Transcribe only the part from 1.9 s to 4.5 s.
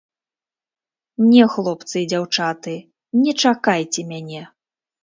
і дзяўчаты, не чакайце мяне!